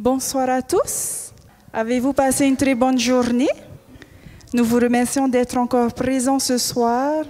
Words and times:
Bonsoir 0.00 0.48
à 0.48 0.62
tous. 0.62 1.32
Avez-vous 1.72 2.12
passé 2.12 2.46
une 2.46 2.56
très 2.56 2.76
bonne 2.76 3.00
journée? 3.00 3.48
Nous 4.54 4.62
vous 4.64 4.76
remercions 4.76 5.26
d'être 5.26 5.56
encore 5.56 5.92
présents 5.92 6.38
ce 6.38 6.56
soir 6.56 7.24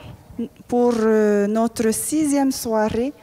pour 0.67 0.93
euh, 0.99 1.46
notre 1.46 1.91
sixième 1.93 2.53
soirée 2.53 3.15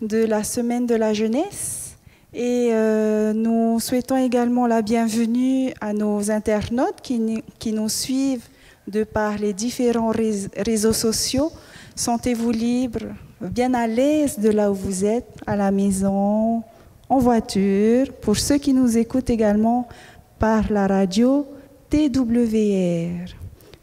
de 0.00 0.24
la 0.26 0.44
semaine 0.44 0.86
de 0.86 0.94
la 0.94 1.12
jeunesse. 1.12 1.96
Et 2.32 2.68
euh, 2.70 3.32
nous 3.32 3.80
souhaitons 3.80 4.16
également 4.16 4.68
la 4.68 4.80
bienvenue 4.80 5.74
à 5.80 5.92
nos 5.92 6.30
internautes 6.30 7.00
qui, 7.02 7.42
qui 7.58 7.72
nous 7.72 7.88
suivent 7.88 8.46
de 8.86 9.02
par 9.02 9.38
les 9.38 9.54
différents 9.54 10.12
réseaux 10.56 10.92
sociaux. 10.92 11.50
Sentez-vous 11.96 12.52
libre, 12.52 13.00
bien 13.40 13.74
à 13.74 13.88
l'aise 13.88 14.38
de 14.38 14.50
là 14.50 14.70
où 14.70 14.74
vous 14.74 15.04
êtes, 15.04 15.26
à 15.48 15.56
la 15.56 15.72
maison, 15.72 16.62
en 17.12 17.18
voiture. 17.18 18.10
Pour 18.22 18.36
ceux 18.36 18.56
qui 18.56 18.72
nous 18.72 18.96
écoutent 18.96 19.28
également 19.28 19.86
par 20.38 20.72
la 20.72 20.86
radio 20.86 21.46
TWR. 21.90 23.34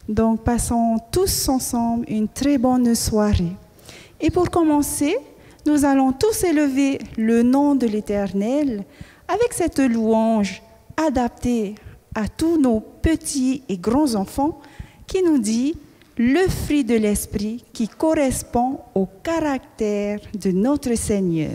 Donc 0.08 0.42
passons 0.42 0.96
tous 1.12 1.48
ensemble 1.48 2.04
une 2.08 2.26
très 2.26 2.58
bonne 2.58 2.92
soirée. 2.96 3.54
Et 4.20 4.30
pour 4.30 4.50
commencer, 4.50 5.16
nous 5.64 5.84
allons 5.84 6.12
tous 6.12 6.42
élever 6.42 6.98
le 7.16 7.44
nom 7.44 7.76
de 7.76 7.86
l'Éternel 7.86 8.82
avec 9.28 9.52
cette 9.52 9.78
louange 9.78 10.60
adaptée 10.96 11.76
à 12.16 12.26
tous 12.26 12.60
nos 12.60 12.80
petits 12.80 13.62
et 13.68 13.78
grands 13.78 14.16
enfants 14.16 14.58
qui 15.06 15.22
nous 15.22 15.38
dit 15.38 15.76
le 16.18 16.48
fruit 16.48 16.82
de 16.82 16.96
l'esprit 16.96 17.64
qui 17.72 17.86
correspond 17.86 18.80
au 18.96 19.06
caractère 19.22 20.18
de 20.34 20.50
notre 20.50 20.96
Seigneur. 20.96 21.50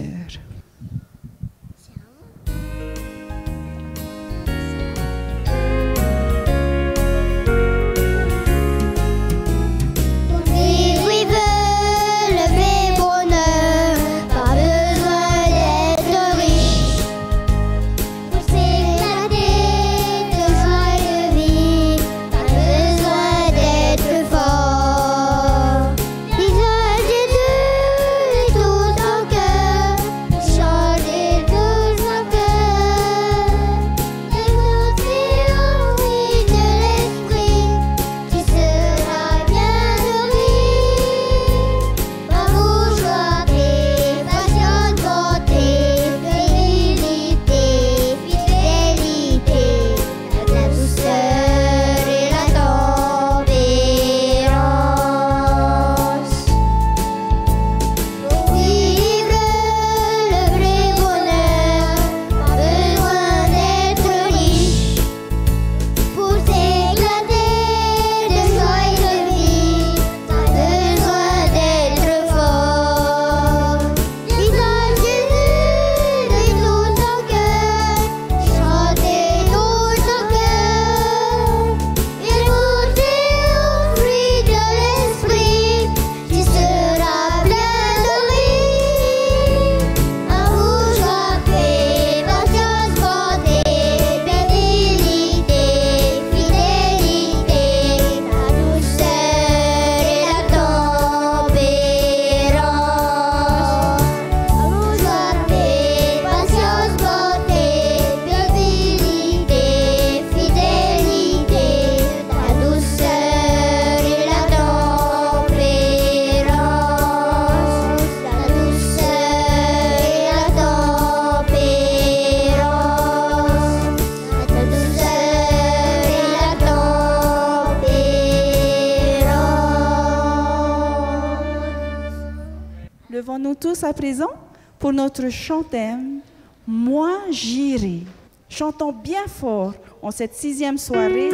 À 133.84 133.94
présent 133.94 134.32
pour 134.80 134.92
notre 134.92 135.30
chantème 135.30 136.20
Moi 136.68 137.12
j'irai. 137.32 138.02
Chantons 138.50 138.92
bien 138.92 139.26
fort 139.28 139.74
en 140.02 140.12
cette 140.12 140.36
sixième 140.36 140.78
soirée 140.78 141.30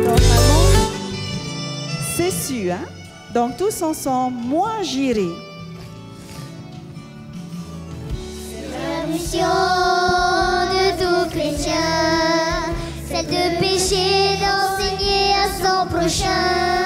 C'est 2.15 2.31
sûr, 2.31 2.73
hein? 2.73 2.85
Donc 3.33 3.57
tous 3.57 3.81
ensemble, 3.81 4.37
Moi 4.45 4.71
j'irai. 4.83 5.29
C'est 8.49 8.69
la 8.69 9.07
mission 9.11 9.39
de 10.73 10.85
tout 11.01 11.29
chrétien, 11.31 11.73
c'est 13.07 13.23
de 13.23 13.59
pécher, 13.59 14.37
d'enseigner 14.39 15.33
à 15.33 15.47
son 15.59 15.87
prochain. 15.89 16.80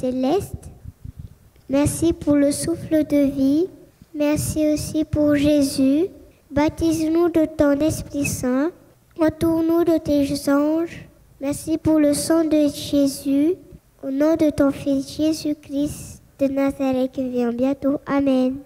Céleste, 0.00 0.70
merci 1.68 2.14
pour 2.14 2.34
le 2.34 2.52
souffle 2.52 3.04
de 3.04 3.30
vie. 3.30 3.66
Merci 4.14 4.72
aussi 4.72 5.04
pour 5.04 5.34
Jésus. 5.36 6.06
Baptise-nous 6.50 7.28
de 7.28 7.44
ton 7.44 7.78
Esprit 7.80 8.24
Saint. 8.24 8.70
Entoure-nous 9.20 9.84
de 9.84 9.98
tes 9.98 10.50
anges. 10.50 11.06
Merci 11.40 11.76
pour 11.76 11.98
le 11.98 12.14
sang 12.14 12.44
de 12.44 12.68
Jésus. 12.68 13.54
Au 14.02 14.10
nom 14.10 14.36
de 14.36 14.48
ton 14.48 14.70
Fils 14.70 15.16
Jésus-Christ 15.16 16.22
de 16.38 16.46
Nazareth 16.46 17.12
qui 17.12 17.28
vient 17.28 17.52
bientôt. 17.52 18.00
Amen. 18.06 18.56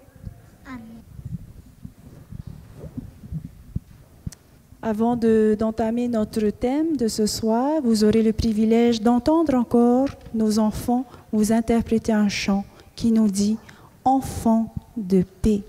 Avant 4.87 5.15
de- 5.15 5.55
d'entamer 5.57 6.07
notre 6.07 6.47
thème 6.51 6.95
de 6.95 7.07
ce 7.07 7.25
soir, 7.25 7.81
vous 7.83 8.03
aurez 8.03 8.21
le 8.21 8.33
privilège 8.33 9.01
d'entendre 9.01 9.55
encore 9.55 10.09
nos 10.35 10.59
enfants 10.59 11.05
vous 11.33 11.51
interpréter 11.51 12.11
un 12.11 12.29
chant 12.29 12.63
qui 12.95 13.11
nous 13.11 13.27
dit 13.27 13.57
Enfants 14.03 14.71
de 14.95 15.23
paix. 15.41 15.63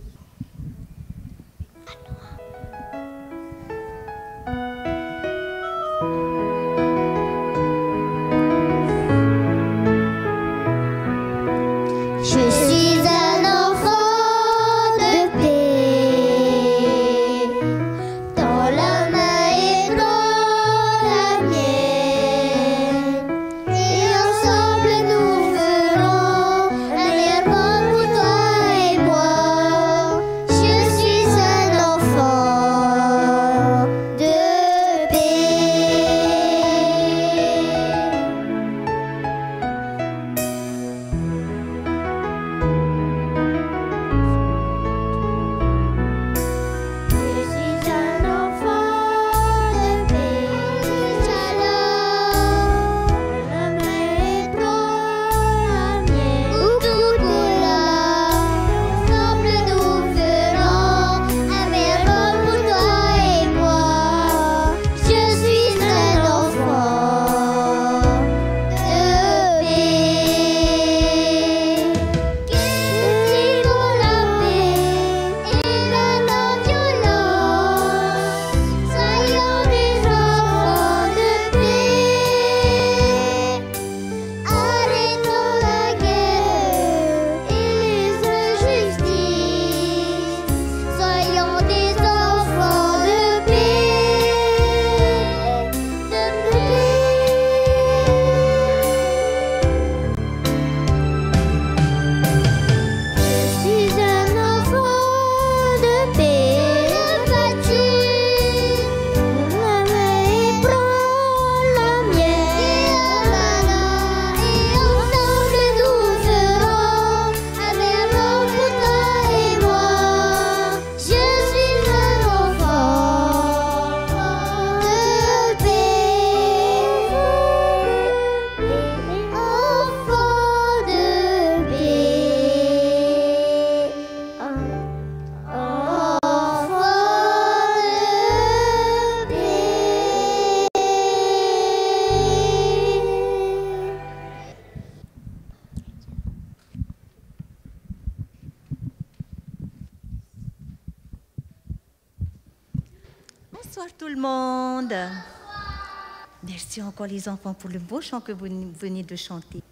Encore 156.83 157.07
les 157.07 157.29
enfants 157.29 157.55
pour 157.55 157.71
le 157.71 157.79
beau 157.79 158.01
chant 158.01 158.21
que 158.21 158.33
vous 158.33 158.47
venez 158.79 159.03
de 159.03 159.17
chanter. 159.17 159.63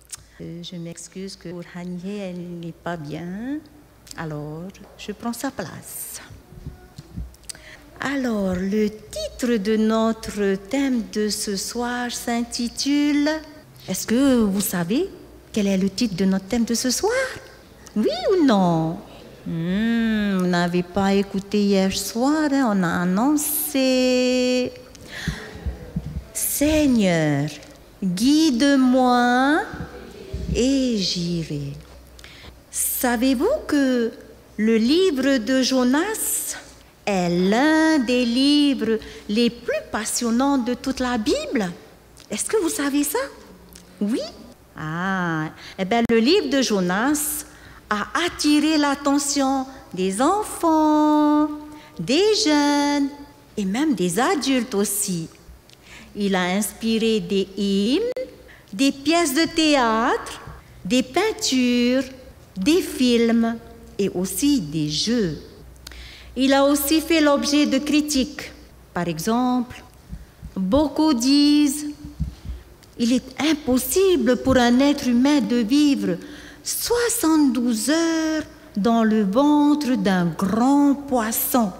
Euh, 0.40 0.62
je 0.62 0.76
m'excuse 0.76 1.36
que 1.36 1.48
Hanier, 1.74 2.18
elle 2.18 2.40
n'est 2.60 2.72
pas 2.72 2.96
bien. 2.96 3.58
Alors, 4.16 4.62
je 4.96 5.12
prends 5.12 5.32
sa 5.32 5.50
place. 5.50 6.20
Alors, 8.00 8.54
le 8.54 8.88
titre 8.88 9.56
de 9.56 9.76
notre 9.76 10.54
thème 10.68 11.02
de 11.12 11.28
ce 11.28 11.56
soir 11.56 12.10
s'intitule 12.10 13.28
Est-ce 13.88 14.06
que 14.06 14.36
vous 14.40 14.60
savez 14.60 15.10
quel 15.52 15.66
est 15.66 15.78
le 15.78 15.90
titre 15.90 16.16
de 16.16 16.24
notre 16.24 16.46
thème 16.46 16.64
de 16.64 16.74
ce 16.74 16.90
soir? 16.90 17.12
Oui 17.96 18.08
ou 18.32 18.44
non? 18.44 18.98
Hmm, 19.46 20.38
Vous 20.38 20.46
n'avez 20.46 20.82
pas 20.82 21.12
écouté 21.12 21.62
hier 21.62 21.92
soir, 21.92 22.48
hein, 22.50 22.72
on 22.74 22.82
a 22.82 23.02
annoncé. 23.02 24.72
Seigneur, 26.56 27.48
guide-moi 28.00 29.62
et 30.54 30.96
j'irai. 30.96 31.72
Savez-vous 32.70 33.66
que 33.66 34.12
le 34.56 34.76
livre 34.76 35.38
de 35.38 35.62
Jonas 35.62 36.54
est 37.06 37.28
l'un 37.28 37.98
des 37.98 38.24
livres 38.24 39.00
les 39.28 39.50
plus 39.50 39.82
passionnants 39.90 40.58
de 40.58 40.74
toute 40.74 41.00
la 41.00 41.18
Bible? 41.18 41.72
Est-ce 42.30 42.44
que 42.44 42.62
vous 42.62 42.68
savez 42.68 43.02
ça? 43.02 43.18
Oui 44.00 44.22
Ah, 44.78 45.48
eh 45.76 45.84
bien 45.84 46.02
le 46.08 46.18
livre 46.18 46.50
de 46.50 46.62
Jonas 46.62 47.46
a 47.90 48.06
attiré 48.26 48.78
l'attention 48.78 49.66
des 49.92 50.22
enfants, 50.22 51.48
des 51.98 52.22
jeunes 52.46 53.08
et 53.56 53.64
même 53.64 53.96
des 53.96 54.20
adultes 54.20 54.76
aussi. 54.76 55.28
Il 56.16 56.34
a 56.34 56.44
inspiré 56.44 57.20
des 57.20 57.48
hymnes, 57.56 58.02
des 58.72 58.92
pièces 58.92 59.34
de 59.34 59.46
théâtre, 59.46 60.40
des 60.84 61.02
peintures, 61.02 62.04
des 62.56 62.82
films 62.82 63.56
et 63.98 64.08
aussi 64.10 64.60
des 64.60 64.88
jeux. 64.88 65.38
Il 66.36 66.52
a 66.52 66.64
aussi 66.64 67.00
fait 67.00 67.20
l'objet 67.20 67.66
de 67.66 67.78
critiques. 67.78 68.52
Par 68.92 69.08
exemple, 69.08 69.82
beaucoup 70.56 71.14
disent 71.14 71.86
il 72.98 73.12
est 73.12 73.40
impossible 73.40 74.36
pour 74.36 74.56
un 74.56 74.78
être 74.78 75.08
humain 75.08 75.40
de 75.40 75.56
vivre 75.56 76.16
72 76.62 77.90
heures 77.90 78.42
dans 78.76 79.02
le 79.02 79.24
ventre 79.24 79.96
d'un 79.96 80.26
grand 80.26 80.94
poisson. 80.94 81.72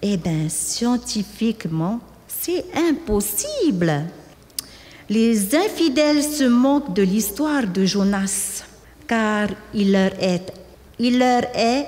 Eh 0.00 0.16
bien, 0.16 0.48
scientifiquement, 0.48 2.00
c'est 2.44 2.66
impossible. 2.76 4.04
Les 5.08 5.54
infidèles 5.54 6.22
se 6.22 6.44
moquent 6.44 6.92
de 6.92 7.02
l'histoire 7.02 7.66
de 7.66 7.86
Jonas, 7.86 8.64
car 9.06 9.48
il 9.72 9.92
leur 9.92 10.12
est, 10.20 10.52
il 10.98 11.18
leur 11.18 11.44
est 11.54 11.86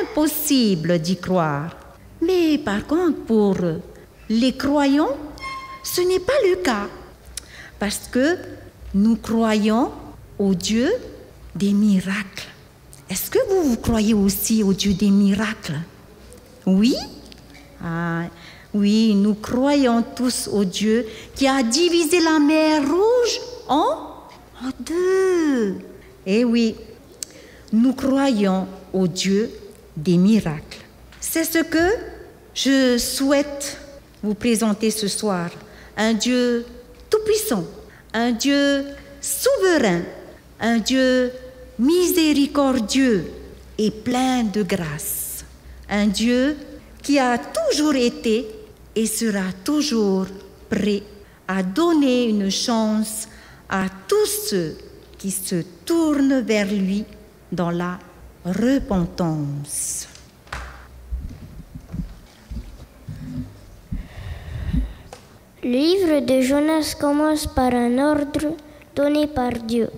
impossible 0.00 0.98
d'y 0.98 1.16
croire. 1.16 1.76
Mais 2.20 2.58
par 2.58 2.84
contre, 2.88 3.18
pour 3.20 3.56
les 4.28 4.56
croyants, 4.56 5.16
ce 5.84 6.00
n'est 6.00 6.24
pas 6.30 6.40
le 6.48 6.56
cas, 6.56 6.88
parce 7.78 8.08
que 8.10 8.36
nous 8.94 9.14
croyons 9.14 9.92
au 10.40 10.54
Dieu 10.54 10.90
des 11.54 11.72
miracles. 11.72 12.48
Est-ce 13.08 13.30
que 13.30 13.38
vous, 13.48 13.70
vous 13.70 13.76
croyez 13.76 14.14
aussi 14.14 14.64
au 14.64 14.72
Dieu 14.72 14.94
des 14.94 15.10
miracles? 15.10 15.78
Oui 16.66 16.96
Ah, 17.84 18.24
Oui, 18.74 19.14
nous 19.14 19.34
croyons 19.34 20.02
tous 20.02 20.48
au 20.52 20.64
Dieu 20.64 21.06
qui 21.36 21.46
a 21.46 21.62
divisé 21.62 22.18
la 22.18 22.40
mer 22.40 22.82
rouge 22.82 23.40
en, 23.68 24.10
deux. 24.80 25.76
Et 26.26 26.44
oui, 26.44 26.74
nous 27.72 27.92
croyons 27.92 28.66
au 28.92 29.06
Dieu 29.06 29.50
des 29.96 30.16
miracles. 30.16 30.84
C'est 31.20 31.44
ce 31.44 31.58
que 31.58 31.88
je 32.52 32.98
souhaite 32.98 33.78
vous 34.22 34.34
présenter 34.34 34.90
ce 34.90 35.06
soir. 35.06 35.50
Un 35.96 36.14
Dieu 36.14 36.66
tout-puissant, 37.08 37.64
un 38.12 38.32
Dieu 38.32 38.86
souverain, 39.20 40.02
un 40.58 40.78
Dieu 40.78 41.30
miséricordieux 41.78 43.30
et 43.78 43.92
plein 43.92 44.42
de 44.42 44.64
grâce. 44.64 45.44
Un 45.88 46.06
Dieu 46.06 46.56
qui 47.02 47.20
a 47.20 47.38
toujours 47.38 47.94
été 47.94 48.48
et 48.94 49.06
sera 49.06 49.52
toujours 49.64 50.26
prêt 50.68 51.02
à 51.48 51.62
donner 51.62 52.28
une 52.28 52.50
chance 52.50 53.28
à 53.68 53.86
tous 54.08 54.26
ceux 54.50 54.76
qui 55.18 55.30
se 55.30 55.62
tournent 55.84 56.40
vers 56.40 56.66
lui 56.70 57.04
dans 57.50 57.70
la 57.70 57.98
repentance. 58.44 60.08
Le 65.62 65.70
livre 65.70 66.20
de 66.20 66.42
Jonas 66.42 66.94
commence 67.00 67.46
par 67.46 67.72
un 67.74 67.98
ordre 67.98 68.54
donné 68.94 69.26
par 69.26 69.52
Dieu 69.52 69.88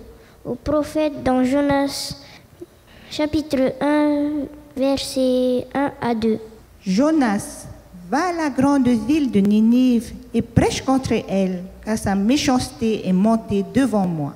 au 0.45 0.55
prophète 0.55 1.23
dans 1.23 1.43
Jonas 1.43 2.15
chapitre 3.11 3.73
1 3.81 4.45
versets 4.77 5.67
1 5.73 5.91
à 5.99 6.15
2. 6.15 6.39
Jonas, 6.81 7.67
va 8.09 8.27
à 8.29 8.33
la 8.33 8.49
grande 8.49 8.87
ville 8.87 9.31
de 9.31 9.39
Ninive 9.39 10.13
et 10.33 10.41
prêche 10.41 10.81
contre 10.81 11.13
elle, 11.27 11.63
car 11.83 11.97
sa 11.97 12.15
méchanceté 12.15 13.07
est 13.07 13.13
montée 13.13 13.65
devant 13.73 14.07
moi. 14.07 14.33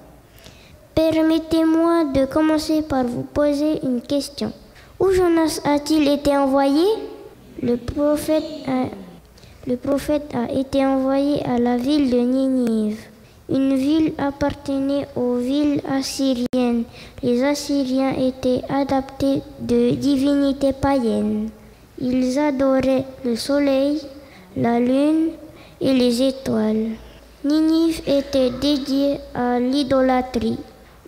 Permettez-moi 0.94 2.06
de 2.13 2.25
commencer 2.25 2.82
par 2.82 3.06
vous 3.06 3.24
poser 3.24 3.80
une 3.84 4.01
question. 4.01 4.51
Où 5.00 5.12
Jonas 5.12 5.62
a-t-il 5.63 6.08
été 6.08 6.36
envoyé? 6.36 6.84
Le 7.63 7.78
prophète, 7.78 8.44
a, 8.68 10.51
été 10.51 10.86
envoyé 10.86 11.44
à 11.46 11.58
la 11.58 11.78
ville 11.78 12.10
de 12.10 12.20
Ninive. 12.20 13.00
Une 13.50 13.75
ville 13.75 14.13
appartenait 14.18 15.08
aux 15.16 15.36
villes 15.36 15.82
assyriennes. 15.90 16.84
Les 17.24 17.44
Assyriens 17.44 18.13
étaient 18.18 18.62
adaptés 18.70 19.42
de 19.60 19.92
divinités 19.92 20.74
païennes. 20.74 21.50
Ils 22.03 22.39
adoraient 22.39 23.05
le 23.24 23.36
soleil, 23.36 24.01
la 24.58 24.79
lune 24.79 25.34
et 25.79 25.93
les 25.93 26.24
étoiles. 26.24 26.98
Ninive 27.46 28.01
était 28.08 28.50
dédiée 28.50 29.17
à 29.36 29.60
l'idolâtrie. 29.60 30.58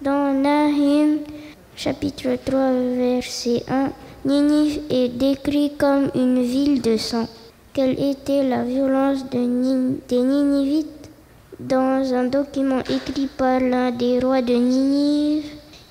Dans 0.03 0.31
Nahum, 0.31 1.17
chapitre 1.75 2.37
3, 2.45 2.71
verset 2.95 3.63
1, 3.67 3.89
Ninive 4.25 4.81
est 4.91 5.09
décrit 5.09 5.71
comme 5.79 6.11
une 6.13 6.43
ville 6.43 6.79
de 6.79 6.97
sang. 6.97 7.27
Quelle 7.73 7.99
était 7.99 8.47
la 8.47 8.63
violence 8.63 9.27
des 9.31 9.47
Ninivites? 9.47 11.09
Dans 11.59 12.13
un 12.13 12.25
document 12.25 12.81
écrit 12.81 13.29
par 13.35 13.59
l'un 13.59 13.89
des 13.89 14.19
rois 14.19 14.43
de 14.43 14.53
Ninive, 14.53 15.45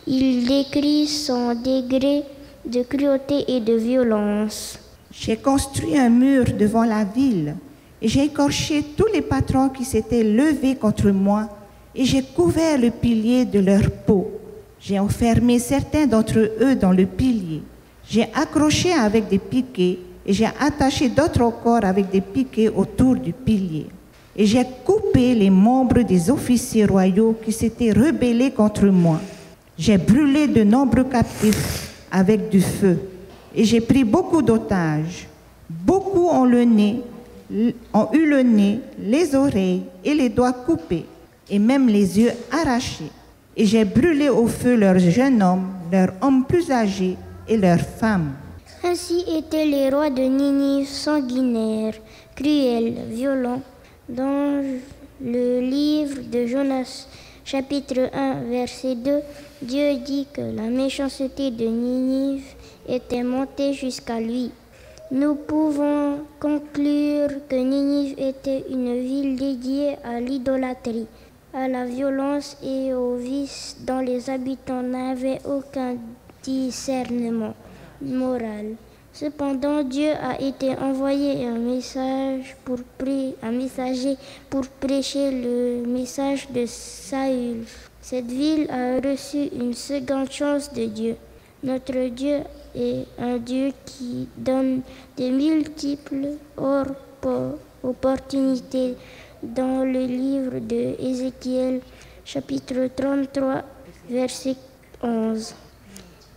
il 0.07 0.47
décrit 0.47 1.09
son 1.09 1.57
degré 1.57 2.23
de 2.65 2.85
cruauté 2.85 3.45
et 3.49 3.59
de 3.59 3.73
violence. 3.73 4.79
J'ai 5.15 5.37
construit 5.37 5.99
un 5.99 6.09
mur 6.09 6.45
devant 6.59 6.85
la 6.85 7.05
ville 7.05 7.55
et 8.01 8.09
j'ai 8.09 8.25
écorché 8.25 8.83
tous 8.97 9.09
les 9.13 9.21
patrons 9.21 9.69
qui 9.69 9.85
s'étaient 9.85 10.25
levés 10.25 10.75
contre 10.75 11.11
moi 11.11 11.51
et 11.95 12.07
j'ai 12.07 12.23
couvert 12.23 12.79
le 12.79 12.91
pilier 12.91 13.45
de 13.45 13.59
leur 13.59 13.91
peau. 14.07 14.31
J'ai 14.81 14.99
enfermé 14.99 15.59
certains 15.59 16.07
d'entre 16.07 16.39
eux 16.61 16.75
dans 16.77 16.93
le 16.93 17.05
pilier. 17.05 17.61
J'ai 18.09 18.27
accroché 18.35 18.95
avec 18.95 19.29
des 19.29 19.39
piquets 19.39 19.99
et 20.25 20.33
j'ai 20.33 20.49
attaché 20.59 21.11
d'autres 21.11 21.43
encore 21.43 21.85
avec 21.85 22.11
des 22.11 22.23
piquets 22.23 22.71
autour 22.71 23.17
du 23.17 23.35
pilier. 23.35 23.87
Et 24.35 24.47
j'ai 24.47 24.65
coupé 24.83 25.35
les 25.35 25.51
membres 25.51 26.01
des 26.01 26.31
officiers 26.31 26.87
royaux 26.87 27.37
qui 27.45 27.53
s'étaient 27.53 27.93
rebellés 27.93 28.51
contre 28.51 28.87
moi. 28.87 29.21
J'ai 29.77 29.99
brûlé 29.99 30.49
de 30.49 30.65
nombreux 30.65 31.05
captifs 31.05 31.93
avec 32.11 32.49
du 32.49 32.63
feu 32.63 32.99
et 33.55 33.65
j'ai 33.65 33.81
pris 33.81 34.05
beaucoup 34.05 34.43
d'otages. 34.43 35.29
Beaucoup 35.69 36.29
ont 36.29 36.45
le 36.45 36.65
nez, 36.65 37.01
ont 37.93 38.09
eu 38.13 38.27
le 38.27 38.43
nez, 38.43 38.81
les 38.99 39.35
oreilles 39.35 39.85
et 40.05 40.15
les 40.15 40.29
doigts 40.29 40.53
coupés 40.53 41.07
et 41.51 41.59
même 41.59 41.89
les 41.89 42.19
yeux 42.19 42.33
arrachés. 42.51 43.11
Et 43.57 43.67
j'ai 43.67 43.85
brûlé 43.85 44.29
au 44.29 44.47
feu 44.47 44.77
leurs 44.77 44.99
jeunes 44.99 45.43
hommes, 45.43 45.69
leurs 45.91 46.13
hommes 46.23 46.45
plus 46.47 46.71
âgés 46.71 47.17
et 47.47 47.57
leurs 47.57 47.81
femmes. 47.81 48.33
Ainsi 48.85 49.25
étaient 49.29 49.67
les 49.67 49.91
rois 49.91 50.11
de 50.11 50.23
Ninive 50.23 50.89
sanguinaires, 50.89 51.95
cruels, 52.35 52.95
violents. 53.11 53.63
Dans 54.09 54.63
le 55.23 55.61
livre 55.61 56.23
de 56.31 56.47
Jonas, 56.47 57.07
chapitre 57.45 58.11
1, 58.13 58.43
verset 58.51 58.97
2, 58.97 59.21
Dieu 59.63 59.95
dit 60.05 60.27
que 60.33 60.41
la 60.41 60.69
méchanceté 60.69 61.51
de 61.51 61.67
Ninive 61.67 62.43
était 62.89 63.23
montée 63.23 63.73
jusqu'à 63.73 64.21
lui. 64.21 64.51
Nous 65.11 65.35
pouvons 65.35 66.21
conclure 66.41 67.29
que 67.49 67.57
Ninive 67.57 68.15
était 68.19 68.65
une 68.71 68.99
ville 68.99 69.37
dédiée 69.37 69.97
à 70.05 70.21
l'idolâtrie, 70.21 71.07
à 71.53 71.69
la 71.69 71.85
violence 71.85 72.57
et 72.65 72.95
au 72.95 73.17
vice 73.17 73.77
dont 73.87 74.01
les 74.01 74.31
habitants 74.31 74.83
n'avaient 74.83 75.41
aucun 75.45 75.97
discernement 76.43 77.55
moral. 78.01 78.77
Cependant, 79.13 79.83
Dieu 79.83 80.13
a 80.13 80.41
été 80.41 80.71
envoyé 80.71 81.47
un 81.47 81.59
message 81.59 82.57
messager 83.53 84.17
pour 84.49 84.67
prêcher 84.81 85.31
le 85.31 85.87
message 85.87 86.49
de 86.51 86.65
Saül. 86.67 87.65
Cette 88.01 88.31
ville 88.31 88.71
a 88.71 89.07
reçu 89.07 89.51
une 89.55 89.75
seconde 89.75 90.33
chance 90.33 90.73
de 90.73 90.87
Dieu. 90.87 91.17
Notre 91.63 92.09
Dieu 92.09 92.39
est 92.75 93.07
un 93.19 93.39
Dieu 93.39 93.73
qui 93.85 94.29
donne 94.37 94.83
de 95.17 95.31
multiples 95.31 96.29
opportunités. 97.83 98.95
Dans 99.43 99.85
le 99.85 100.07
livre 100.07 100.61
de 100.61 100.95
Ézéchiel, 101.01 101.81
chapitre 102.25 102.89
33, 102.95 103.63
verset 104.09 104.55
11, 105.03 105.55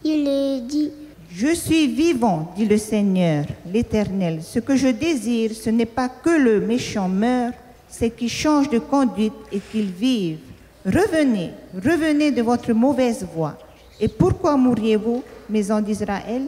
il 0.04 0.28
est 0.28 0.62
dit 0.62 0.92
Je 1.30 1.54
suis 1.54 1.88
vivant, 1.88 2.52
dit 2.56 2.66
le 2.66 2.78
Seigneur, 2.78 3.46
l'Éternel. 3.72 4.42
Ce 4.42 4.58
que 4.58 4.76
je 4.76 4.88
désire, 4.88 5.52
ce 5.54 5.70
n'est 5.70 5.86
pas 5.86 6.10
que 6.10 6.32
le 6.32 6.62
méchant 6.62 7.08
meure, 7.08 7.54
c'est 7.88 8.10
qu'il 8.10 8.30
change 8.30 8.70
de 8.70 8.80
conduite 8.80 9.34
et 9.52 9.60
qu'il 9.60 9.92
vive. 9.92 10.40
Revenez, 10.86 11.52
revenez 11.76 12.32
de 12.32 12.42
votre 12.42 12.74
mauvaise 12.74 13.26
voie. 13.34 13.58
Et 14.00 14.08
pourquoi 14.08 14.58
mourriez-vous, 14.58 15.24
maison 15.50 15.82
d'Israël? 15.82 16.44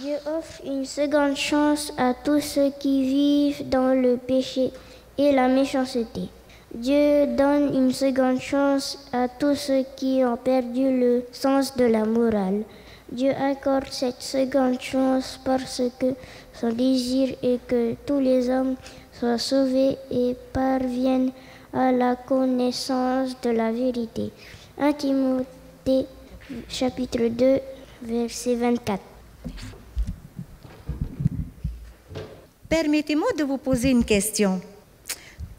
Dieu 0.00 0.14
offre 0.26 0.60
une 0.64 0.84
seconde 0.84 1.36
chance 1.36 1.92
à 1.96 2.12
tous 2.14 2.40
ceux 2.40 2.70
qui 2.78 3.02
vivent 3.02 3.68
dans 3.68 3.94
le 3.94 4.16
péché 4.16 4.70
et 5.18 5.32
la 5.32 5.48
méchanceté. 5.48 6.28
Dieu 6.74 7.26
donne 7.36 7.74
une 7.74 7.92
seconde 7.92 8.40
chance 8.40 8.98
à 9.12 9.28
tous 9.28 9.54
ceux 9.54 9.84
qui 9.96 10.22
ont 10.24 10.36
perdu 10.36 11.00
le 11.00 11.24
sens 11.32 11.76
de 11.76 11.84
la 11.84 12.04
morale. 12.04 12.64
Dieu 13.10 13.30
accorde 13.30 13.88
cette 13.90 14.20
seconde 14.20 14.80
chance 14.80 15.40
parce 15.44 15.80
que 15.98 16.14
son 16.52 16.72
désir 16.72 17.34
est 17.42 17.64
que 17.66 17.94
tous 18.04 18.20
les 18.20 18.50
hommes 18.50 18.74
soient 19.12 19.38
sauvés 19.38 19.96
et 20.10 20.36
parviennent 20.52 21.30
à 21.72 21.92
la 21.92 22.16
connaissance 22.16 23.40
de 23.42 23.50
la 23.50 23.72
vérité. 23.72 24.32
1 24.78 24.92
Timothée 24.92 26.06
chapitre 26.68 27.28
2 27.28 27.60
verset 28.02 28.54
24. 28.54 29.00
Permettez-moi 32.68 33.28
de 33.38 33.44
vous 33.44 33.58
poser 33.58 33.90
une 33.90 34.04
question. 34.04 34.60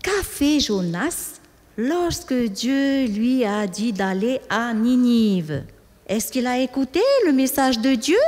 Qu'a 0.04 0.24
fait 0.24 0.60
Jonas 0.60 1.40
lorsque 1.78 2.34
Dieu 2.34 3.06
lui 3.08 3.46
a 3.46 3.66
dit 3.68 3.94
d'aller 3.94 4.40
à 4.50 4.74
Ninive? 4.74 5.64
Est-ce 6.08 6.32
qu'il 6.32 6.48
a 6.48 6.60
écouté 6.60 7.02
le 7.26 7.34
message 7.34 7.80
de 7.80 7.96
Dieu? 7.96 8.20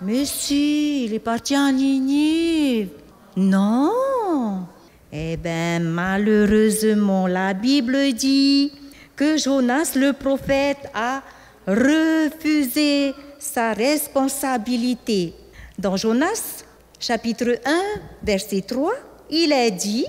Mais 0.00 0.24
si, 0.24 1.04
il 1.04 1.14
est 1.14 1.18
parti 1.18 1.54
à 1.54 1.70
Ninive. 1.70 2.88
Non, 3.36 4.66
Eh 5.10 5.36
bien, 5.36 5.80
malheureusement, 5.80 7.26
la 7.26 7.54
Bible 7.54 8.12
dit 8.12 8.72
que 9.14 9.36
Jonas 9.36 9.92
le 9.94 10.12
prophète 10.12 10.90
a 10.94 11.22
refusé 11.66 13.14
sa 13.38 13.72
responsabilité. 13.72 15.34
Dans 15.78 15.96
Jonas, 15.96 16.64
chapitre 16.98 17.58
1, 17.64 17.80
verset 18.22 18.62
3, 18.62 18.92
il 19.30 19.52
est 19.52 19.70
dit, 19.70 20.06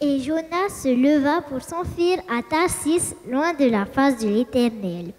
Et 0.00 0.20
Jonas 0.20 0.68
se 0.82 0.88
leva 0.88 1.40
pour 1.42 1.62
s'enfuir 1.62 2.18
à 2.28 2.42
Tarsis, 2.42 3.14
loin 3.28 3.54
de 3.54 3.64
la 3.66 3.86
face 3.86 4.18
de 4.18 4.28
l'Éternel. 4.28 5.12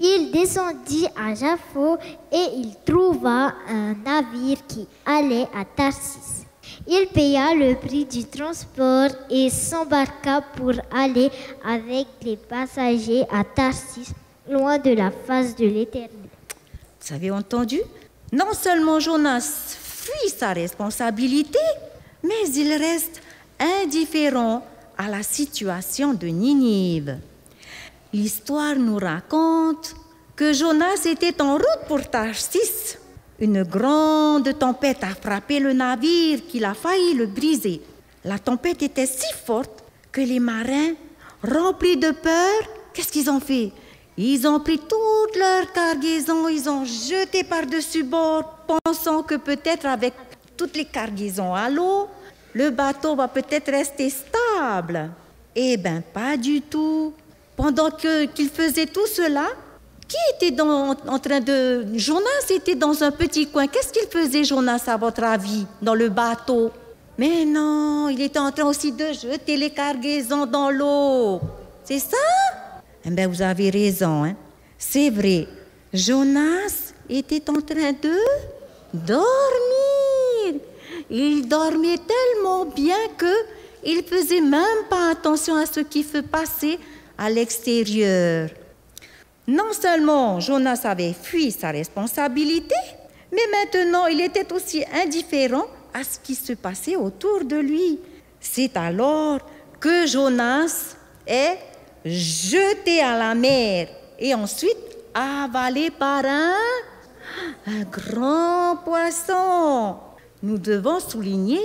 Il 0.00 0.30
descendit 0.32 1.06
à 1.16 1.34
Jaffo 1.34 1.96
et 2.32 2.46
il 2.56 2.74
trouva 2.84 3.54
un 3.68 3.94
navire 4.04 4.58
qui 4.66 4.86
allait 5.06 5.48
à 5.54 5.64
Tarsis. 5.64 6.44
Il 6.86 7.06
paya 7.12 7.54
le 7.54 7.74
prix 7.74 8.04
du 8.04 8.24
transport 8.24 9.10
et 9.30 9.48
s'embarqua 9.48 10.42
pour 10.56 10.72
aller 10.92 11.30
avec 11.64 12.06
les 12.22 12.36
passagers 12.36 13.24
à 13.32 13.44
Tarsis, 13.44 14.12
loin 14.48 14.78
de 14.78 14.90
la 14.90 15.10
face 15.10 15.54
de 15.56 15.66
l'Éternel. 15.66 16.10
Vous 17.00 17.14
avez 17.14 17.30
entendu? 17.30 17.80
Non 18.32 18.52
seulement 18.52 19.00
Jonas 19.00 19.76
fuit 19.78 20.30
sa 20.30 20.52
responsabilité, 20.52 21.58
mais 22.22 22.48
il 22.54 22.72
reste 22.72 23.20
indifférent 23.58 24.64
à 24.96 25.08
la 25.08 25.22
situation 25.22 26.14
de 26.14 26.26
Ninive. 26.26 27.18
L'histoire 28.12 28.76
nous 28.76 28.96
raconte 28.96 29.94
que 30.36 30.52
Jonas 30.52 31.04
était 31.04 31.40
en 31.42 31.54
route 31.54 31.86
pour 31.88 32.08
Tarsis. 32.08 32.98
Une 33.40 33.62
grande 33.64 34.58
tempête 34.58 35.02
a 35.02 35.14
frappé 35.14 35.58
le 35.58 35.72
navire 35.72 36.46
qu'il 36.46 36.64
a 36.64 36.74
failli 36.74 37.14
le 37.14 37.26
briser. 37.26 37.80
La 38.24 38.38
tempête 38.38 38.82
était 38.82 39.06
si 39.06 39.32
forte 39.44 39.84
que 40.12 40.20
les 40.20 40.40
marins, 40.40 40.94
remplis 41.42 41.96
de 41.96 42.10
peur, 42.10 42.62
qu'est-ce 42.92 43.12
qu'ils 43.12 43.28
ont 43.28 43.40
fait? 43.40 43.72
Ils 44.16 44.46
ont 44.46 44.60
pris 44.60 44.78
toute 44.78 45.36
leur 45.36 45.72
cargaison, 45.72 46.48
ils 46.48 46.68
ont 46.70 46.84
jeté 46.84 47.42
par-dessus 47.42 48.04
bord, 48.04 48.44
pensant 48.84 49.22
que 49.22 49.34
peut-être 49.34 49.86
avec 49.86 50.14
toutes 50.56 50.76
les 50.76 50.84
cargaisons 50.84 51.52
à 51.52 51.68
l'eau, 51.68 52.08
le 52.52 52.70
bateau 52.70 53.16
va 53.16 53.26
peut-être 53.26 53.72
rester 53.72 54.08
stable. 54.10 55.10
Eh 55.56 55.76
bien, 55.76 56.02
pas 56.12 56.36
du 56.36 56.60
tout. 56.62 57.12
Pendant 57.56 57.90
que- 57.90 58.26
qu'il 58.26 58.48
faisait 58.48 58.86
tout 58.86 59.06
cela, 59.06 59.46
qui 60.06 60.16
était 60.36 60.60
en 60.60 61.18
train 61.18 61.40
de... 61.40 61.86
Jonas 61.94 62.46
était 62.50 62.74
dans 62.76 63.02
un 63.02 63.10
petit 63.10 63.46
coin. 63.48 63.66
Qu'est-ce 63.66 63.92
qu'il 63.92 64.08
faisait, 64.08 64.44
Jonas, 64.44 64.84
à 64.86 64.96
votre 64.96 65.24
avis, 65.24 65.66
dans 65.82 65.94
le 65.94 66.08
bateau? 66.08 66.70
Mais 67.18 67.44
non, 67.44 68.08
il 68.08 68.20
était 68.20 68.38
en 68.38 68.52
train 68.52 68.64
aussi 68.64 68.92
de 68.92 69.06
jeter 69.12 69.56
les 69.56 69.70
cargaisons 69.70 70.46
dans 70.46 70.70
l'eau. 70.70 71.40
C'est 71.84 71.98
ça? 72.00 72.16
Eh 73.06 73.10
bien, 73.10 73.28
vous 73.28 73.42
avez 73.42 73.70
raison. 73.70 74.24
hein. 74.24 74.36
C'est 74.78 75.10
vrai. 75.10 75.46
Jonas 75.92 76.92
était 77.08 77.48
en 77.50 77.60
train 77.60 77.92
de 77.92 78.16
dormir. 78.92 80.60
Il 81.10 81.46
dormait 81.46 81.98
tellement 81.98 82.64
bien 82.64 82.96
que 83.16 83.32
il 83.84 84.02
faisait 84.02 84.40
même 84.40 84.84
pas 84.88 85.10
attention 85.10 85.56
à 85.56 85.66
ce 85.66 85.80
qui 85.80 86.02
se 86.02 86.18
passait 86.18 86.78
à 87.18 87.28
l'extérieur. 87.28 88.48
Non 89.46 89.72
seulement 89.78 90.40
Jonas 90.40 90.80
avait 90.84 91.12
fui 91.12 91.50
sa 91.52 91.70
responsabilité, 91.70 92.74
mais 93.30 93.42
maintenant 93.52 94.06
il 94.06 94.20
était 94.22 94.50
aussi 94.54 94.82
indifférent 94.94 95.66
à 95.92 96.02
ce 96.02 96.18
qui 96.18 96.34
se 96.34 96.54
passait 96.54 96.96
autour 96.96 97.44
de 97.44 97.56
lui. 97.56 97.98
C'est 98.40 98.74
alors 98.76 99.38
que 99.78 100.06
Jonas 100.06 100.96
est 101.26 101.58
jeté 102.04 103.00
à 103.02 103.16
la 103.16 103.34
mer 103.34 103.88
et 104.18 104.34
ensuite 104.34 104.76
avalé 105.14 105.90
par 105.90 106.24
un, 106.24 106.52
un 107.66 107.82
grand 107.84 108.76
poisson. 108.84 109.96
Nous 110.42 110.58
devons 110.58 111.00
souligner 111.00 111.60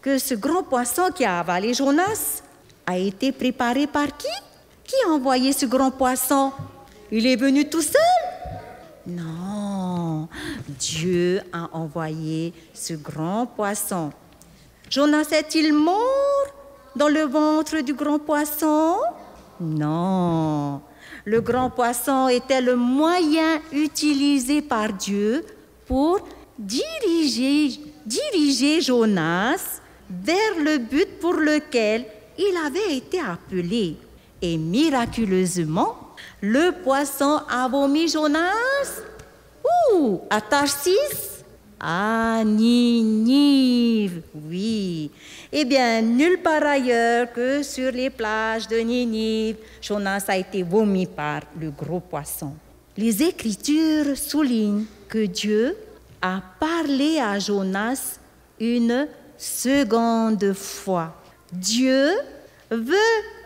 que 0.00 0.18
ce 0.18 0.34
grand 0.34 0.62
poisson 0.62 1.10
qui 1.14 1.24
a 1.24 1.40
avalé 1.40 1.74
Jonas 1.74 2.42
a 2.86 2.96
été 2.96 3.32
préparé 3.32 3.86
par 3.86 4.16
qui? 4.16 4.28
Qui 4.84 4.94
a 5.06 5.10
envoyé 5.10 5.52
ce 5.52 5.66
grand 5.66 5.90
poisson? 5.90 6.52
Il 7.10 7.26
est 7.26 7.36
venu 7.36 7.68
tout 7.68 7.82
seul? 7.82 8.00
Non, 9.06 10.28
Dieu 10.68 11.40
a 11.52 11.68
envoyé 11.72 12.52
ce 12.72 12.94
grand 12.94 13.46
poisson. 13.46 14.12
Jonas 14.88 15.28
est-il 15.32 15.72
mort 15.72 16.46
dans 16.94 17.08
le 17.08 17.22
ventre 17.22 17.80
du 17.80 17.94
grand 17.94 18.18
poisson? 18.18 18.96
Non. 19.60 20.80
Le 21.24 21.40
grand 21.40 21.70
poisson 21.70 22.28
était 22.28 22.60
le 22.62 22.76
moyen 22.76 23.60
utilisé 23.72 24.62
par 24.62 24.92
Dieu 24.92 25.44
pour 25.86 26.20
diriger, 26.58 27.78
diriger 28.06 28.80
Jonas 28.80 29.80
vers 30.08 30.56
le 30.58 30.78
but 30.78 31.18
pour 31.20 31.34
lequel 31.34 32.06
il 32.38 32.54
avait 32.66 32.96
été 32.96 33.20
appelé. 33.20 33.96
Et 34.42 34.56
miraculeusement, 34.56 36.14
le 36.40 36.72
poisson 36.82 37.40
a 37.48 37.68
vomi 37.68 38.08
Jonas 38.08 39.02
où 39.92 40.20
À 40.30 40.40
Tarsis? 40.40 41.44
À 41.78 42.42
Ninive, 42.44 44.22
oui. 44.34 45.10
Eh 45.52 45.64
bien, 45.64 46.00
nulle 46.00 46.38
part 46.40 46.62
ailleurs 46.62 47.32
que 47.32 47.64
sur 47.64 47.90
les 47.90 48.08
plages 48.08 48.68
de 48.68 48.76
Ninive, 48.76 49.56
Jonas 49.82 50.24
a 50.28 50.36
été 50.36 50.62
vomi 50.62 51.06
par 51.06 51.40
le 51.60 51.70
gros 51.70 51.98
poisson. 51.98 52.52
Les 52.96 53.20
Écritures 53.20 54.16
soulignent 54.16 54.84
que 55.08 55.26
Dieu 55.26 55.76
a 56.22 56.40
parlé 56.60 57.18
à 57.18 57.36
Jonas 57.40 58.20
une 58.60 59.08
seconde 59.36 60.52
fois. 60.52 61.16
Dieu 61.52 62.10
veut 62.70 62.94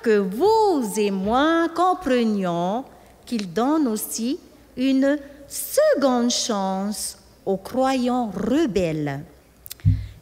que 0.02 0.18
vous 0.18 0.84
et 0.98 1.10
moi 1.10 1.68
comprenions 1.74 2.84
qu'il 3.24 3.50
donne 3.50 3.88
aussi 3.88 4.38
une 4.76 5.18
seconde 5.48 6.30
chance 6.30 7.16
aux 7.46 7.56
croyants 7.56 8.30
rebelles. 8.30 9.20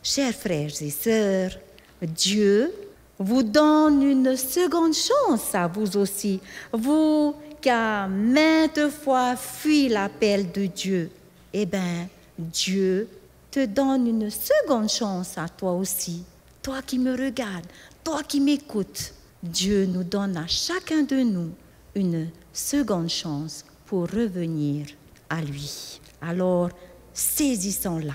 Chers 0.01 0.35
frères 0.35 0.71
et 0.81 0.91
sœurs, 0.91 1.59
Dieu 2.03 2.73
vous 3.19 3.43
donne 3.43 4.03
une 4.03 4.37
seconde 4.37 4.95
chance 4.95 5.55
à 5.55 5.69
vous 5.69 5.97
aussi, 5.97 6.41
vous 6.73 7.35
qui 7.61 7.71
a 7.71 8.09
maintes 8.09 8.89
fois 8.91 9.37
fui 9.37 9.89
l'appel 9.89 10.51
de 10.51 10.67
Dieu. 10.67 11.11
Eh 11.53 11.65
bien, 11.65 12.09
Dieu 12.39 13.09
te 13.51 13.65
donne 13.67 14.09
une 14.09 14.31
seconde 14.31 14.89
chance 14.89 15.39
à 15.39 15.49
toi 15.49 15.73
aussi. 15.73 16.25
Toi 16.61 16.83
qui 16.83 16.99
me 16.99 17.13
regardes, 17.13 17.67
toi 18.03 18.23
qui 18.23 18.41
m'écoutes, 18.41 19.15
Dieu 19.43 19.87
nous 19.87 20.05
donne 20.05 20.37
à 20.37 20.47
chacun 20.47 21.03
de 21.03 21.17
nous 21.17 21.51
une 21.95 22.29
seconde 22.53 23.11
chance 23.11 23.65
pour 23.87 24.03
revenir 24.11 24.87
à 25.29 25.41
lui. 25.41 26.01
Alors, 26.21 26.71
saisissons-la. 27.13 28.15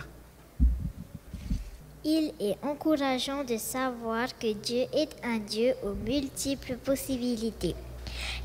Il 2.10 2.32
est 2.40 2.56
encourageant 2.64 3.44
de 3.44 3.58
savoir 3.58 4.28
que 4.40 4.54
Dieu 4.54 4.86
est 4.94 5.10
un 5.26 5.40
Dieu 5.40 5.76
aux 5.84 5.94
multiples 6.10 6.78
possibilités. 6.78 7.76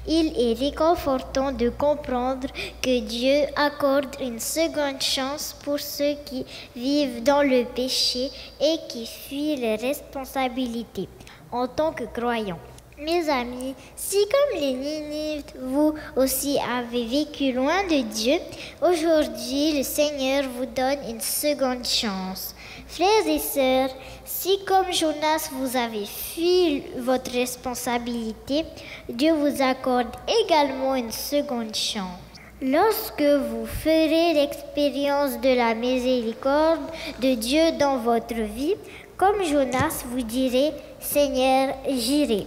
Il 0.05 0.33
est 0.37 0.55
réconfortant 0.59 1.53
de 1.53 1.69
comprendre 1.69 2.49
que 2.83 2.99
Dieu 2.99 3.47
accorde 3.55 4.17
une 4.21 4.41
seconde 4.41 5.01
chance 5.01 5.55
pour 5.63 5.79
ceux 5.79 6.17
qui 6.25 6.45
vivent 6.75 7.23
dans 7.23 7.43
le 7.43 7.65
péché 7.65 8.31
et 8.61 8.79
qui 8.89 9.07
fuient 9.07 9.55
les 9.55 9.77
responsabilités 9.77 11.09
en 11.53 11.69
tant 11.69 11.93
que 11.93 12.03
croyants. 12.03 12.59
Mes 12.99 13.29
amis, 13.29 13.77
si 13.95 14.17
comme 14.17 14.61
les 14.61 14.73
Ninives, 14.73 15.45
vous 15.61 15.95
aussi 16.17 16.59
avez 16.59 17.05
vécu 17.07 17.53
loin 17.53 17.85
de 17.85 18.03
Dieu, 18.13 18.39
aujourd'hui 18.81 19.79
le 19.79 19.85
Seigneur 19.85 20.49
vous 20.57 20.67
donne 20.67 20.99
une 21.09 21.21
seconde 21.21 21.87
chance. 21.87 22.57
Frères 22.93 23.27
et 23.27 23.39
sœurs, 23.39 23.89
si 24.23 24.63
comme 24.67 24.93
Jonas 24.93 25.49
vous 25.53 25.79
avez 25.79 26.05
fui 26.05 26.83
votre 26.99 27.33
responsabilité, 27.33 28.67
Dieu 29.09 29.33
vous 29.33 29.63
accorde 29.63 30.15
également 30.45 30.95
une 30.95 31.11
seconde 31.11 31.75
chance. 31.75 32.21
Lorsque 32.61 33.23
vous 33.23 33.65
ferez 33.65 34.35
l'expérience 34.35 35.41
de 35.41 35.57
la 35.57 35.75
miséricorde 35.75 36.83
de 37.19 37.35
Dieu 37.35 37.73
dans 37.81 37.97
votre 37.97 38.35
vie, 38.35 38.75
comme 39.17 39.43
Jonas, 39.43 40.05
vous 40.11 40.21
direz, 40.21 40.73
Seigneur, 41.01 41.75
j'irai. 41.89 42.45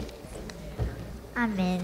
Amen. 1.36 1.82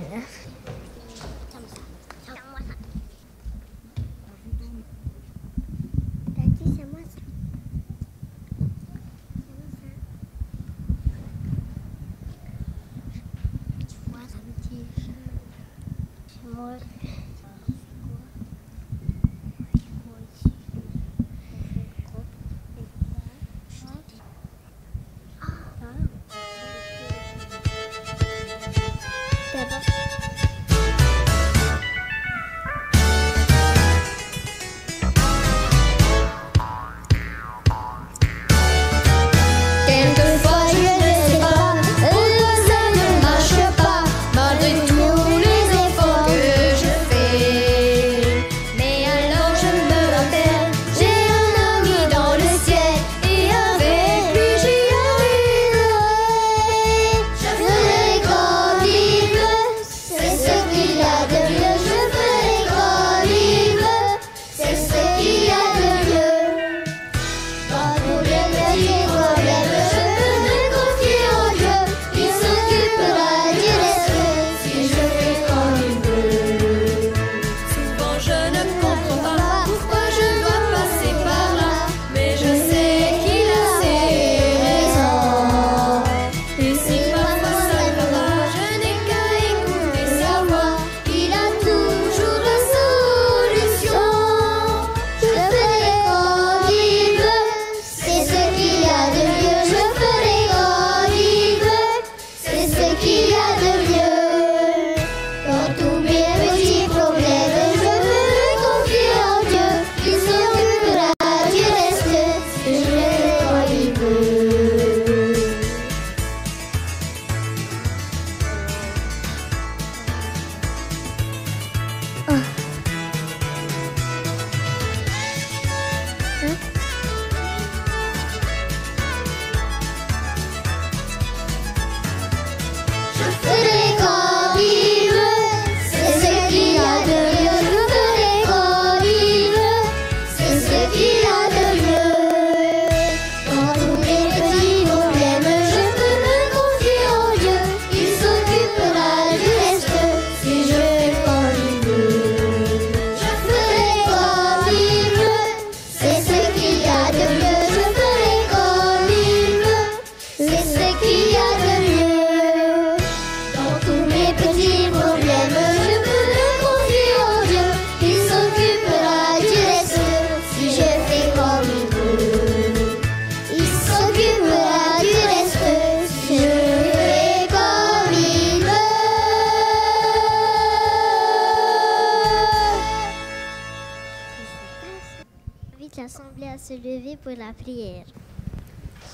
lever 186.83 187.17
pour 187.21 187.31
la 187.31 187.53
prière. 187.53 188.05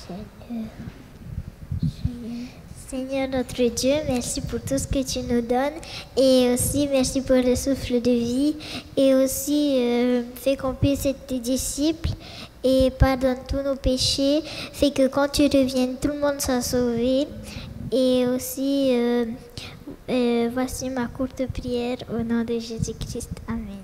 Seigneur. 0.08 0.66
Seigneur. 2.88 3.28
Notre 3.28 3.64
Dieu, 3.76 3.96
merci 4.08 4.40
pour 4.42 4.62
tout 4.62 4.78
ce 4.78 4.88
que 4.88 5.04
tu 5.04 5.20
nous 5.20 5.42
donnes 5.42 5.80
et 6.16 6.54
aussi 6.54 6.88
merci 6.90 7.22
pour 7.22 7.36
le 7.36 7.56
souffle 7.56 8.02
de 8.02 8.12
vie 8.12 8.56
et 8.96 9.14
aussi 9.14 9.76
euh, 9.78 10.24
fais 10.36 10.56
qu'on 10.56 10.74
puisse 10.74 11.06
être 11.06 11.28
tes 11.28 11.40
disciples 11.40 12.12
et 12.64 12.90
pardonne 12.92 13.40
tous 13.48 13.62
nos 13.62 13.76
péchés. 13.76 14.42
Fais 14.72 14.92
que 14.92 15.08
quand 15.08 15.30
tu 15.30 15.44
reviennes, 15.44 15.98
tout 16.02 16.10
le 16.10 16.20
monde 16.20 16.40
soit 16.40 16.62
sauvé 16.62 17.28
et 17.92 18.26
aussi 18.28 18.92
euh, 18.94 19.26
euh, 20.10 20.50
voici 20.54 20.90
ma 20.90 21.08
courte 21.08 21.46
prière 21.48 21.98
au 22.10 22.24
nom 22.24 22.46
de 22.46 22.58
Jésus-Christ. 22.58 23.32
Amen. 23.50 23.77